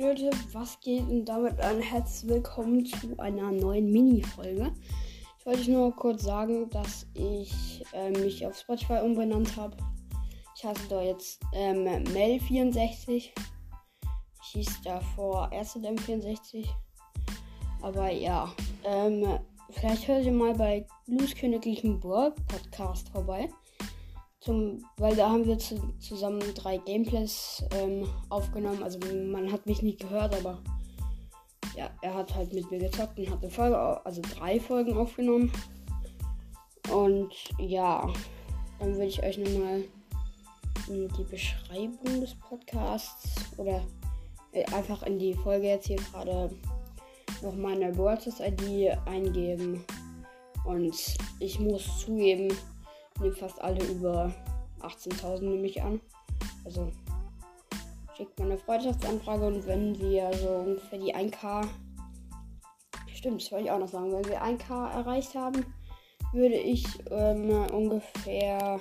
[0.00, 4.72] Leute, was geht und damit ein herzlich willkommen zu einer neuen Mini-Folge.
[5.38, 9.76] Ich wollte nur kurz sagen, dass ich äh, mich auf Spotify umbenannt habe.
[10.56, 11.84] Ich heiße da jetzt ähm,
[12.14, 13.12] Mel64.
[13.12, 13.32] Ich
[14.52, 16.66] hieß davor RZM64.
[17.82, 18.50] Aber ja,
[18.84, 19.38] ähm,
[19.68, 23.50] vielleicht hört ihr mal bei Blues Königlichen Burg Podcast vorbei.
[24.40, 28.82] Zum, weil da haben wir zu, zusammen drei Gameplays ähm, aufgenommen.
[28.82, 28.98] Also
[29.30, 30.58] man hat mich nicht gehört, aber
[31.76, 35.52] ja, er hat halt mit mir gezockt und hat eine Folge, also drei Folgen aufgenommen.
[36.90, 38.08] Und ja,
[38.78, 39.84] dann würde ich euch nochmal
[40.88, 43.82] in die Beschreibung des Podcasts oder
[44.52, 46.50] äh, einfach in die Folge jetzt hier gerade
[47.42, 49.84] noch meine Wortes ID eingeben.
[50.64, 50.96] Und
[51.38, 52.48] ich muss zugeben,
[53.20, 54.32] nehmen fast alle über
[54.80, 56.00] 18.000 nehme ich an.
[56.64, 56.90] Also
[58.16, 61.66] schickt mir eine Freundschaftsanfrage und wenn wir so ungefähr die 1K.
[63.14, 64.12] Stimmt, das wollte ich auch noch sagen.
[64.12, 65.64] Wenn wir 1K erreicht haben,
[66.32, 68.78] würde ich ähm, ungefähr.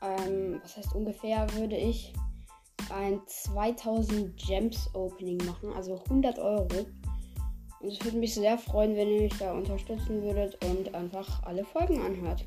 [0.00, 1.46] Ähm, was heißt ungefähr?
[1.54, 2.12] Würde ich
[2.90, 6.86] ein 2000 Gems Opening machen, also 100 Euro.
[7.80, 11.64] Und es würde mich sehr freuen, wenn ihr mich da unterstützen würdet und einfach alle
[11.64, 12.44] Folgen anhört.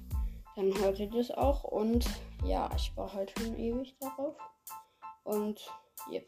[0.55, 2.05] Dann hört ihr das auch und
[2.45, 4.35] ja, ich war halt schon ewig darauf.
[5.23, 5.59] Und
[6.09, 6.25] yep.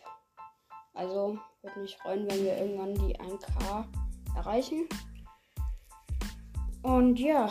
[0.94, 3.86] Also würde mich freuen, wenn wir irgendwann die 1K
[4.36, 4.88] erreichen.
[6.81, 7.50] Und ja,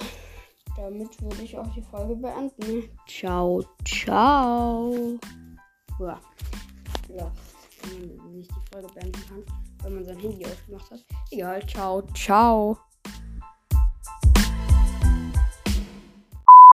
[0.76, 2.90] damit würde ich auch die Folge beenden.
[3.06, 5.18] Ciao, ciao.
[6.00, 6.20] Ja,
[7.08, 7.32] ja
[7.82, 9.44] wenn man nicht die Folge beenden kann,
[9.82, 11.04] weil man sein Handy ausgemacht hat.
[11.30, 12.78] Egal, ciao, ciao.